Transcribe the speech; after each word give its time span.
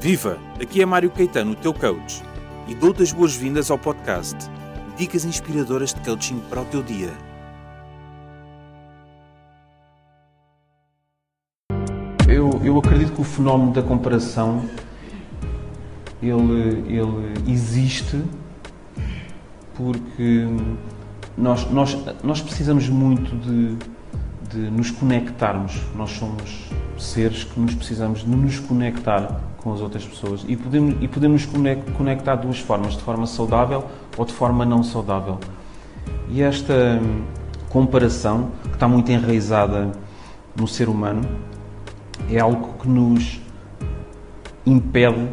Viva! 0.00 0.38
Aqui 0.62 0.80
é 0.80 0.86
Mário 0.86 1.10
Caetano, 1.10 1.52
o 1.52 1.56
teu 1.56 1.74
coach, 1.74 2.22
e 2.68 2.74
dou-te 2.74 3.02
as 3.02 3.10
boas-vindas 3.10 3.68
ao 3.68 3.76
podcast 3.76 4.36
Dicas 4.96 5.24
inspiradoras 5.24 5.92
de 5.92 6.00
coaching 6.02 6.38
para 6.48 6.62
o 6.62 6.64
teu 6.66 6.84
dia. 6.84 7.10
Eu, 12.28 12.60
eu 12.62 12.78
acredito 12.78 13.12
que 13.12 13.20
o 13.20 13.24
fenómeno 13.24 13.72
da 13.72 13.82
comparação 13.82 14.64
ele, 16.22 16.84
ele 16.86 17.52
existe 17.52 18.22
porque 19.74 20.46
nós, 21.36 21.68
nós, 21.72 21.98
nós 22.22 22.40
precisamos 22.40 22.88
muito 22.88 23.34
de, 23.36 23.76
de 24.48 24.70
nos 24.70 24.92
conectarmos. 24.92 25.76
Nós 25.96 26.10
somos 26.10 26.70
seres 26.96 27.42
que 27.42 27.58
nos 27.58 27.74
precisamos 27.74 28.20
de 28.20 28.28
nos 28.28 28.60
conectar 28.60 29.47
com 29.58 29.72
as 29.72 29.80
outras 29.80 30.04
pessoas 30.04 30.44
e 30.46 30.56
podemos, 30.56 30.96
e 31.00 31.08
podemos 31.08 31.46
conectar 31.96 32.36
de 32.36 32.42
duas 32.42 32.58
formas, 32.58 32.94
de 32.94 33.02
forma 33.02 33.26
saudável 33.26 33.84
ou 34.16 34.24
de 34.24 34.32
forma 34.32 34.64
não 34.64 34.82
saudável. 34.82 35.38
E 36.30 36.42
esta 36.42 37.00
hum, 37.02 37.22
comparação, 37.68 38.50
que 38.62 38.74
está 38.74 38.86
muito 38.88 39.10
enraizada 39.10 39.92
no 40.56 40.66
ser 40.66 40.88
humano, 40.88 41.22
é 42.30 42.38
algo 42.38 42.74
que 42.80 42.88
nos 42.88 43.40
impede 44.66 45.28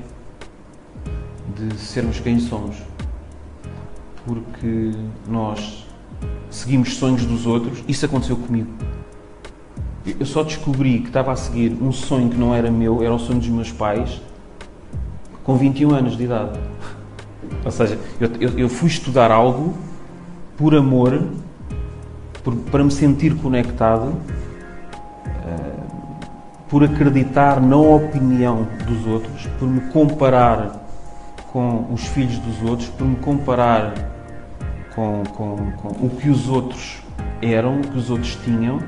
de 1.56 1.78
sermos 1.78 2.20
quem 2.20 2.40
somos. 2.40 2.78
Porque 4.26 4.92
nós 5.28 5.86
seguimos 6.50 6.96
sonhos 6.96 7.26
dos 7.26 7.46
outros, 7.46 7.84
isso 7.88 8.06
aconteceu 8.06 8.38
comigo. 8.38 8.72
Eu 10.06 10.26
só 10.26 10.44
descobri 10.44 11.00
que 11.00 11.08
estava 11.08 11.32
a 11.32 11.36
seguir 11.36 11.76
um 11.82 11.92
sonho 11.92 12.30
que 12.30 12.38
não 12.38 12.54
era 12.54 12.70
meu, 12.70 13.02
era 13.02 13.14
o 13.14 13.18
sonho 13.18 13.40
dos 13.40 13.50
meus 13.50 13.72
pais, 13.72 14.22
com 15.44 15.56
21 15.56 15.96
anos 15.96 16.16
de 16.16 16.26
idade. 16.26 16.60
Ou 17.64 17.72
seja, 17.72 17.98
eu, 18.20 18.30
eu, 18.40 18.60
eu 18.60 18.70
fui 18.70 18.88
estudar 18.88 19.32
algo 19.32 19.76
por 20.56 20.76
amor, 20.76 21.24
por, 22.44 22.56
para 22.56 22.84
me 22.84 22.92
sentir 22.92 23.36
conectado, 23.36 24.10
uh, 25.28 25.86
por 26.70 26.84
acreditar 26.84 27.60
na 27.60 27.78
opinião 27.78 28.68
dos 28.86 29.08
outros, 29.08 29.48
por 29.58 29.68
me 29.68 29.82
comparar 29.92 30.86
com 31.52 31.88
os 31.92 32.06
filhos 32.08 32.38
dos 32.40 32.62
outros, 32.62 32.90
por 32.90 33.08
me 33.08 33.16
comparar 33.16 33.94
com, 34.94 35.24
com, 35.34 35.72
com 35.72 36.06
o 36.06 36.10
que 36.10 36.30
os 36.30 36.48
outros 36.48 37.02
eram, 37.42 37.80
o 37.80 37.82
que 37.82 37.98
os 37.98 38.10
outros 38.10 38.38
tinham. 38.44 38.80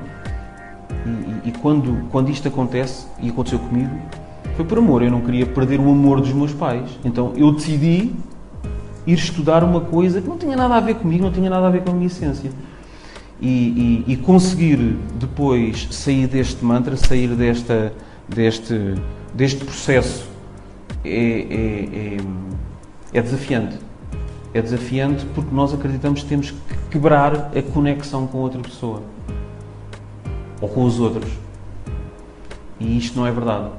E, 0.90 1.48
e, 1.48 1.52
quando, 1.52 2.08
quando 2.10 2.30
isto 2.30 2.48
acontece, 2.48 3.06
e 3.20 3.28
aconteceu 3.30 3.58
comigo, 3.58 3.90
foi 4.56 4.64
por 4.64 4.78
amor. 4.78 5.02
Eu 5.02 5.10
não 5.10 5.20
queria 5.20 5.46
perder 5.46 5.80
o 5.80 5.90
amor 5.90 6.20
dos 6.20 6.32
meus 6.32 6.52
pais. 6.52 6.88
Então 7.04 7.32
eu 7.36 7.52
decidi 7.52 8.12
ir 9.06 9.14
estudar 9.14 9.64
uma 9.64 9.80
coisa 9.80 10.20
que 10.20 10.28
não 10.28 10.36
tinha 10.36 10.56
nada 10.56 10.76
a 10.76 10.80
ver 10.80 10.96
comigo, 10.96 11.24
não 11.24 11.32
tinha 11.32 11.48
nada 11.48 11.66
a 11.66 11.70
ver 11.70 11.82
com 11.82 11.90
a 11.90 11.94
minha 11.94 12.06
essência. 12.06 12.50
E, 13.40 14.04
e, 14.08 14.12
e 14.12 14.16
conseguir 14.16 14.76
depois 15.18 15.88
sair 15.92 16.26
deste 16.26 16.64
mantra, 16.64 16.96
sair 16.96 17.28
desta, 17.28 17.92
deste, 18.28 18.94
deste 19.32 19.64
processo 19.64 20.28
é, 21.04 21.10
é, 21.10 22.16
é, 22.16 22.16
é 23.12 23.22
desafiante. 23.22 23.78
É 24.52 24.60
desafiante 24.60 25.24
porque 25.34 25.54
nós 25.54 25.72
acreditamos 25.72 26.22
que 26.22 26.28
temos 26.28 26.50
que 26.50 26.58
quebrar 26.90 27.52
a 27.56 27.62
conexão 27.62 28.26
com 28.26 28.38
outra 28.38 28.60
pessoa 28.60 29.02
ou 30.60 30.68
com 30.68 30.84
os 30.84 30.98
outros. 30.98 31.30
E 32.80 32.96
isto 32.96 33.18
não 33.18 33.26
é 33.26 33.32
verdade. 33.32 33.70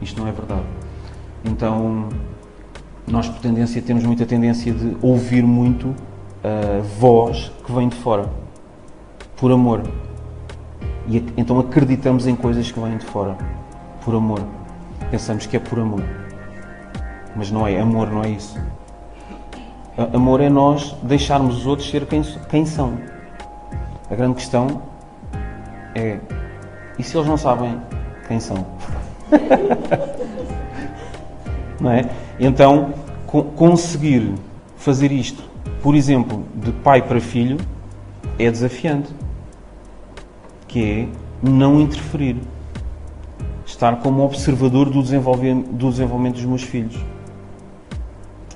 Isto 0.00 0.20
não 0.20 0.28
é 0.28 0.32
verdade. 0.32 0.66
Então, 1.44 2.08
nós 3.06 3.28
por 3.28 3.40
tendência 3.40 3.80
temos 3.80 4.04
muita 4.04 4.26
tendência 4.26 4.72
de 4.72 4.96
ouvir 5.00 5.42
muito 5.44 5.94
a 6.42 6.80
voz 6.98 7.50
que 7.64 7.72
vem 7.72 7.88
de 7.88 7.96
fora, 7.96 8.28
por 9.36 9.50
amor. 9.52 9.82
E 11.08 11.24
então 11.36 11.58
acreditamos 11.58 12.26
em 12.26 12.34
coisas 12.34 12.70
que 12.70 12.80
vêm 12.80 12.98
de 12.98 13.06
fora, 13.06 13.36
por 14.04 14.14
amor. 14.14 14.40
Pensamos 15.10 15.46
que 15.46 15.56
é 15.56 15.60
por 15.60 15.78
amor. 15.78 16.02
Mas 17.34 17.50
não 17.50 17.66
é, 17.66 17.78
amor 17.80 18.10
não 18.10 18.24
é 18.24 18.30
isso. 18.30 18.58
Amor 20.12 20.40
é 20.40 20.48
nós 20.48 20.94
deixarmos 21.02 21.58
os 21.58 21.66
outros 21.66 21.88
ser 21.88 22.06
quem, 22.06 22.22
quem 22.50 22.66
são. 22.66 22.98
A 24.10 24.14
grande 24.14 24.34
questão 24.34 24.82
é: 25.96 26.20
e 26.98 27.02
se 27.02 27.16
eles 27.16 27.26
não 27.26 27.36
sabem 27.36 27.80
quem 28.28 28.38
são? 28.38 28.66
não 31.80 31.90
é? 31.90 32.08
Então, 32.38 32.92
co 33.26 33.44
conseguir 33.44 34.34
fazer 34.76 35.10
isto, 35.10 35.42
por 35.82 35.94
exemplo, 35.94 36.44
de 36.54 36.72
pai 36.72 37.02
para 37.02 37.20
filho, 37.20 37.56
é 38.38 38.50
desafiante. 38.50 39.14
Que 40.68 40.84
é 40.84 41.08
não 41.42 41.80
interferir. 41.80 42.36
Estar 43.64 43.96
como 43.96 44.22
observador 44.22 44.90
do 44.90 45.02
desenvolvimento, 45.02 45.72
do 45.72 45.90
desenvolvimento 45.90 46.34
dos 46.34 46.44
meus 46.44 46.62
filhos. 46.62 46.96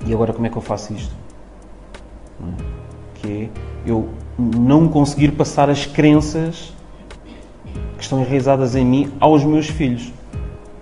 E 0.05 0.13
agora 0.13 0.33
como 0.33 0.45
é 0.45 0.49
que 0.49 0.57
eu 0.57 0.61
faço 0.61 0.93
isto? 0.93 1.15
É? 2.41 2.63
Que 3.15 3.43
é 3.43 3.49
eu 3.85 4.09
não 4.37 4.87
conseguir 4.87 5.31
passar 5.31 5.69
as 5.69 5.85
crenças 5.85 6.73
que 8.01 8.05
estão 8.05 8.19
enraizadas 8.19 8.75
em 8.75 8.83
mim 8.83 9.13
aos 9.19 9.43
meus 9.43 9.67
filhos. 9.67 10.11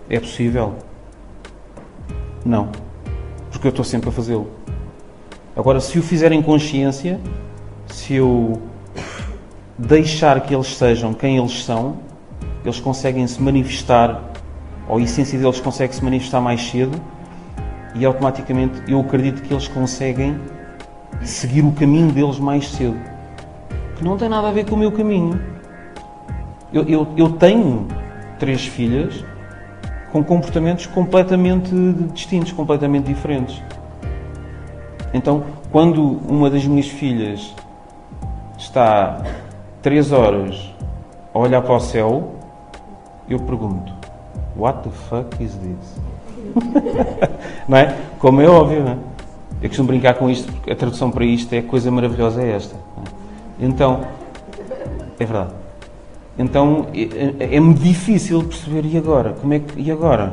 É 0.10 0.18
possível? 0.22 0.76
Não. 2.46 2.70
Porque 3.52 3.68
eu 3.68 3.72
estou 3.72 3.84
sempre 3.84 4.08
a 4.08 4.12
fazê-lo. 4.12 4.50
Agora, 5.54 5.82
se 5.82 6.00
o 6.00 6.02
fizer 6.02 6.32
em 6.32 6.42
consciência, 6.42 7.20
se 7.88 8.16
eu 8.16 8.62
deixar 9.78 10.40
que 10.40 10.56
eles 10.56 10.78
sejam 10.78 11.14
quem 11.14 11.38
eles 11.38 11.66
são, 11.66 11.98
eles 12.64 12.80
conseguem 12.80 13.28
se 13.28 13.42
manifestar, 13.42 14.24
ou 14.88 14.98
a 14.98 15.02
essência 15.02 15.38
deles 15.38 15.60
consegue 15.60 15.94
se 15.94 16.02
manifestar 16.02 16.40
mais 16.40 16.70
cedo, 16.70 16.98
e 17.96 18.06
automaticamente 18.06 18.82
eu 18.88 19.02
acredito 19.02 19.42
que 19.42 19.54
eles 19.54 19.68
conseguem 19.68 20.40
seguir 21.22 21.66
o 21.66 21.74
caminho 21.74 22.14
deles 22.14 22.40
mais 22.40 22.70
cedo. 22.70 22.98
Que 23.98 24.06
não 24.06 24.16
tem 24.16 24.30
nada 24.30 24.48
a 24.48 24.52
ver 24.52 24.66
com 24.66 24.76
o 24.76 24.80
meu 24.80 24.94
caminho. 24.94 25.59
Eu, 26.72 26.84
eu, 26.84 27.08
eu 27.18 27.30
tenho 27.32 27.88
três 28.38 28.66
filhas 28.66 29.24
com 30.12 30.24
comportamentos 30.24 30.86
completamente 30.86 31.72
distintos, 32.14 32.52
completamente 32.52 33.06
diferentes. 33.06 33.62
Então, 35.14 35.44
quando 35.72 36.02
uma 36.28 36.50
das 36.50 36.66
minhas 36.66 36.88
filhas 36.88 37.54
está 38.58 39.24
três 39.82 40.12
horas 40.12 40.74
a 41.34 41.40
olhar 41.40 41.62
para 41.62 41.76
o 41.76 41.80
céu, 41.80 42.36
eu 43.28 43.40
pergunto: 43.40 43.92
What 44.56 44.84
the 44.84 44.90
fuck 44.90 45.44
is 45.44 45.56
this? 45.56 45.96
não 47.68 47.78
é? 47.78 47.96
Como 48.20 48.42
é 48.42 48.48
óbvio, 48.48 48.84
não 48.84 48.92
é? 48.92 48.98
Eu 49.62 49.68
costumo 49.68 49.88
brincar 49.88 50.14
com 50.14 50.30
isto, 50.30 50.52
porque 50.52 50.72
a 50.72 50.76
tradução 50.76 51.12
para 51.12 51.26
isto 51.26 51.54
é 51.54 51.62
coisa 51.62 51.92
maravilhosa 51.92 52.42
é 52.42 52.52
esta. 52.52 52.76
É? 52.76 53.66
Então, 53.66 54.02
é 55.20 55.26
verdade. 55.26 55.69
Então 56.40 56.88
é-me 56.94 57.74
difícil 57.74 58.42
perceber 58.42 58.86
e 58.86 58.98
agora? 58.98 59.34
Como 59.34 59.54
é 59.54 59.60
que, 59.60 59.78
e 59.78 59.92
agora? 59.92 60.32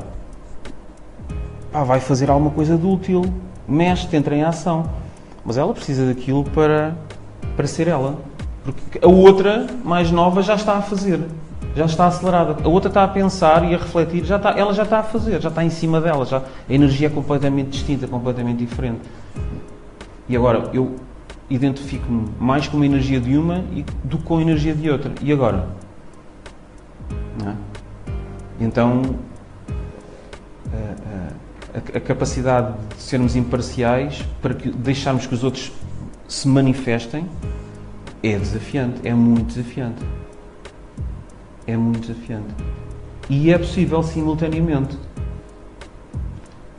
Pá, 1.72 1.82
vai 1.82 1.98
fazer 1.98 2.30
alguma 2.30 2.52
coisa 2.52 2.78
de 2.78 2.86
útil, 2.86 3.24
mexe, 3.66 4.16
entra 4.16 4.36
em 4.36 4.44
ação. 4.44 4.88
Mas 5.44 5.58
ela 5.58 5.74
precisa 5.74 6.06
daquilo 6.06 6.44
para, 6.44 6.96
para 7.56 7.66
ser 7.66 7.88
ela. 7.88 8.20
Porque 8.64 9.04
a 9.04 9.08
outra, 9.08 9.66
mais 9.84 10.12
nova, 10.12 10.42
já 10.42 10.54
está 10.54 10.76
a 10.76 10.82
fazer. 10.82 11.20
Já 11.74 11.86
está 11.86 12.06
acelerada. 12.06 12.56
A 12.62 12.68
outra 12.68 12.88
está 12.88 13.02
a 13.02 13.08
pensar 13.08 13.68
e 13.68 13.74
a 13.74 13.78
refletir, 13.78 14.24
já 14.24 14.36
está, 14.36 14.52
ela 14.52 14.72
já 14.72 14.84
está 14.84 15.00
a 15.00 15.02
fazer, 15.02 15.42
já 15.42 15.48
está 15.48 15.64
em 15.64 15.70
cima 15.70 16.00
dela. 16.00 16.24
Já, 16.24 16.38
a 16.38 16.72
energia 16.72 17.08
é 17.08 17.10
completamente 17.10 17.70
distinta, 17.70 18.06
completamente 18.06 18.58
diferente. 18.58 19.00
E 20.28 20.36
agora, 20.36 20.70
eu 20.72 20.94
identifico-me 21.50 22.28
mais 22.38 22.68
com 22.68 22.80
a 22.80 22.86
energia 22.86 23.20
de 23.20 23.36
uma 23.36 23.64
do 24.04 24.18
que 24.18 24.24
com 24.24 24.38
a 24.38 24.42
energia 24.42 24.72
de 24.72 24.88
outra. 24.88 25.12
E 25.20 25.32
agora? 25.32 25.85
É? 27.44 27.54
Então, 28.60 29.02
a, 30.72 31.78
a, 31.78 31.98
a, 31.98 32.00
capacidade 32.00 32.74
de 32.96 33.02
sermos 33.02 33.36
imparciais 33.36 34.24
para 34.40 34.54
que, 34.54 34.70
deixarmos 34.70 35.26
que 35.26 35.34
os 35.34 35.44
outros 35.44 35.72
se 36.26 36.48
manifestem 36.48 37.28
é 38.22 38.38
desafiante, 38.38 39.06
é 39.06 39.14
muito 39.14 39.54
desafiante. 39.54 40.04
É 41.66 41.76
muito 41.76 42.08
desafiante. 42.08 42.54
E 43.28 43.52
é 43.52 43.58
possível 43.58 44.02
simultaneamente. 44.02 44.96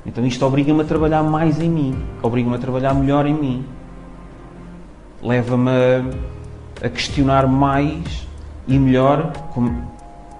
Então 0.05 0.25
isto 0.25 0.45
obriga-me 0.45 0.81
a 0.81 0.85
trabalhar 0.85 1.21
mais 1.21 1.59
em 1.59 1.69
mim, 1.69 2.03
obriga-me 2.21 2.55
a 2.55 2.59
trabalhar 2.59 2.93
melhor 2.93 3.25
em 3.25 3.33
mim, 3.33 3.65
leva-me 5.21 5.69
a, 5.69 6.85
a 6.85 6.89
questionar 6.89 7.45
mais 7.45 8.25
e 8.65 8.79
melhor 8.79 9.33
como, 9.53 9.91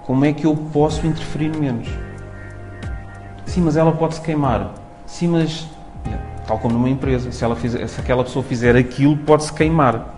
como 0.08 0.24
é 0.24 0.32
que 0.32 0.46
eu 0.46 0.56
posso 0.72 1.06
interferir 1.06 1.54
menos? 1.54 1.86
Sim, 3.44 3.60
mas 3.60 3.76
ela 3.76 3.92
pode 3.92 4.14
se 4.14 4.22
queimar. 4.22 4.72
Sim, 5.04 5.28
mas 5.28 5.68
tal 6.46 6.58
como 6.58 6.72
numa 6.72 6.88
empresa, 6.88 7.30
se, 7.30 7.44
ela 7.44 7.54
fizer, 7.54 7.86
se 7.86 8.00
aquela 8.00 8.24
pessoa 8.24 8.42
fizer 8.42 8.74
aquilo, 8.74 9.18
pode-se 9.18 9.52
queimar. 9.52 10.14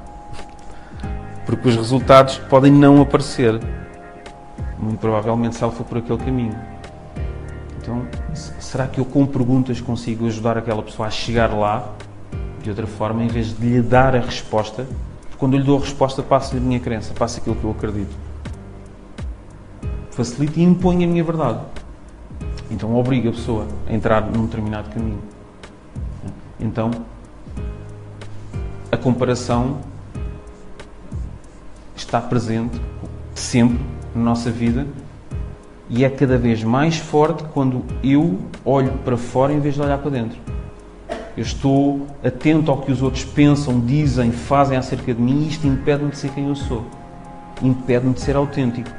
Porque 1.45 1.69
os 1.69 1.75
resultados 1.75 2.39
podem 2.39 2.71
não 2.71 3.03
aparecer. 3.03 3.61
Muito 4.79 5.01
provavelmente 5.01 5.57
se 5.57 5.65
ela 5.65 5.73
for 5.73 5.83
por 5.83 5.99
aquele 5.99 6.19
caminho. 6.19 6.57
Então, 7.83 8.07
será 8.61 8.87
que 8.87 9.01
eu 9.01 9.05
com 9.05 9.27
perguntas 9.27 9.81
consigo 9.81 10.25
ajudar 10.29 10.57
aquela 10.57 10.85
pessoa 10.85 11.09
a 11.09 11.11
chegar 11.11 11.53
lá 11.53 11.95
de 12.63 12.71
outra 12.71 12.87
forma, 12.87 13.25
em 13.25 13.29
vez 13.29 13.59
de 13.59 13.67
lhe 13.67 13.83
dar 13.83 14.15
a 14.15 14.21
resposta? 14.21 14.87
Quando 15.37 15.55
eu 15.55 15.59
lhe 15.59 15.67
dou 15.67 15.79
a 15.79 15.81
resposta, 15.81 16.23
passa-lhe 16.23 16.61
a 16.61 16.65
minha 16.65 16.79
crença, 16.79 17.13
passa 17.13 17.41
aquilo 17.41 17.57
que 17.57 17.65
eu 17.65 17.73
acredito. 17.73 18.30
Facilita 20.11 20.59
e 20.59 20.63
impõe 20.63 21.05
a 21.05 21.07
minha 21.07 21.25
verdade. 21.25 21.61
Então 22.71 22.95
obriga 22.95 23.31
a 23.31 23.33
pessoa 23.33 23.67
a 23.89 23.93
entrar 23.93 24.23
num 24.23 24.47
determinado 24.47 24.91
caminho. 24.91 25.21
Então, 26.59 26.91
a 28.93 28.97
comparação 28.97 29.79
está 31.97 32.21
presente 32.21 32.81
sempre 33.35 33.81
na 34.15 34.23
nossa 34.23 34.51
vida 34.51 34.87
e 35.89 36.05
é 36.05 36.11
cada 36.11 36.39
vez 36.39 36.63
mais 36.63 36.99
forte 36.99 37.43
quando 37.53 37.85
eu 38.03 38.39
olho 38.65 38.93
para 39.05 39.17
fora 39.17 39.53
em 39.53 39.61
vez 39.61 39.75
de 39.75 39.83
olhar 39.83 39.99
para 39.99 40.11
dentro. 40.11 40.39
Eu 41.37 41.43
estou 41.43 42.07
atento 42.25 42.71
ao 42.71 42.79
que 42.79 42.93
os 42.93 43.03
outros 43.03 43.25
pensam, 43.25 43.81
dizem, 43.81 44.31
fazem 44.31 44.77
acerca 44.77 45.15
de 45.15 45.21
mim 45.21 45.45
e 45.45 45.49
isto 45.49 45.67
impede-me 45.67 46.11
de 46.11 46.19
ser 46.19 46.31
quem 46.31 46.49
eu 46.49 46.55
sou. 46.55 46.85
Impede-me 47.63 48.15
de 48.15 48.21
ser 48.21 48.37
autêntico. 48.37 48.91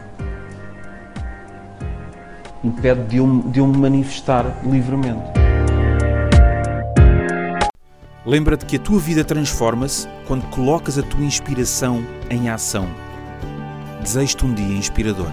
Impede 2.63 3.03
de 3.07 3.17
eu, 3.17 3.43
de 3.47 3.59
eu 3.59 3.67
me 3.67 3.77
manifestar 3.77 4.45
livremente. 4.63 5.23
Lembra-te 8.23 8.65
que 8.67 8.75
a 8.75 8.79
tua 8.79 8.99
vida 8.99 9.23
transforma-se 9.23 10.07
quando 10.27 10.47
colocas 10.51 10.97
a 10.97 11.01
tua 11.01 11.23
inspiração 11.23 12.03
em 12.29 12.49
ação. 12.49 12.87
Desejo-te 14.03 14.45
um 14.45 14.53
dia 14.53 14.77
inspirador. 14.77 15.31